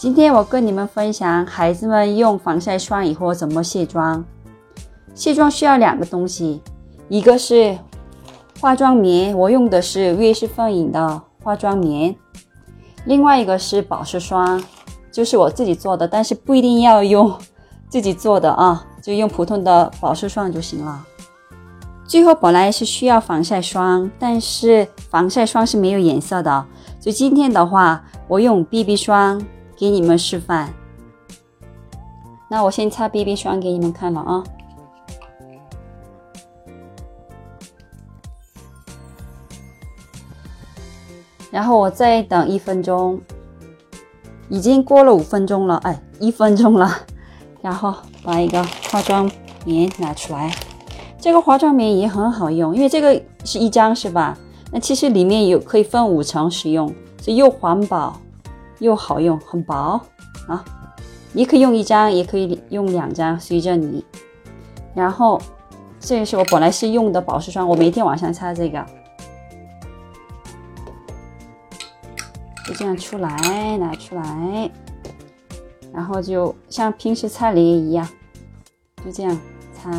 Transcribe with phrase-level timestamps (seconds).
[0.00, 4.24] 今天我跟你们分享孩子们用防晒霜以后怎么卸妆。
[5.14, 6.62] 卸妆需要两个东西，
[7.10, 7.76] 一个是
[8.58, 12.14] 化妆棉，我用的是悦诗风吟的化妆棉；
[13.04, 14.64] 另外一个是保湿霜，
[15.12, 17.30] 就是我自己做的，但是不一定要用
[17.90, 21.04] 自己做的啊，就用普通的保湿霜就行了。
[22.06, 26.64] 最后本来是需要防晒霜，但是防晒霜是没有颜色的，
[26.98, 29.38] 所以今天的话，我用 BB 霜
[29.80, 30.74] 给你们示范。
[32.50, 34.44] 那我先擦 BB 霜给你们看了啊，
[41.50, 43.18] 然后我再等一分钟，
[44.50, 46.94] 已经过了五分钟了，哎，一分钟了，
[47.62, 49.30] 然后把一个化妆
[49.64, 50.54] 棉拿出来。
[51.18, 54.36] 这个化妆棉也很好用，因为这个是一张是吧？
[54.70, 56.86] 那其实里面有可以分五层使用，
[57.22, 58.20] 所以又环保
[58.80, 60.00] 又好用，很薄
[60.48, 60.64] 啊。
[61.32, 64.04] 你可以用一张，也可以用两张，随着你。
[64.94, 65.40] 然后
[66.00, 68.84] 这个是我本来是用的保湿霜，我每天晚上擦这个，
[72.66, 74.70] 就这样出来拿出来，
[75.92, 78.08] 然后就像平时擦脸一样，
[79.04, 79.38] 就这样
[79.72, 79.90] 擦。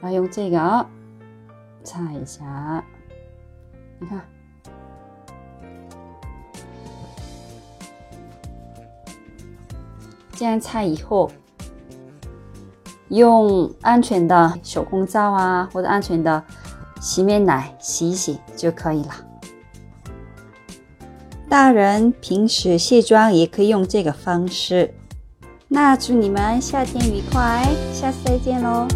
[0.00, 0.86] 然后用这个
[1.84, 2.84] 擦一下，
[4.00, 4.20] 你看，
[10.38, 11.28] 这样擦以后，
[13.08, 16.40] 用安全的手工皂啊，或者安全的
[17.00, 19.10] 洗面奶洗一洗就可以了。
[21.48, 24.94] 大人平时卸妆也可以用这个方式。
[25.66, 28.86] 那祝你们夏天愉快，下次再见喽！